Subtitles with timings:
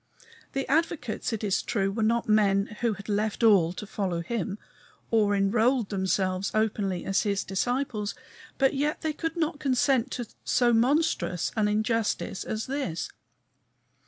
[0.53, 4.57] The advocates, it is true, were not men who had left all to follow him,
[5.11, 8.15] or enrolled themselves openly as his disciples,
[8.57, 13.11] but yet they could not consent to so monstrous an injustice as this.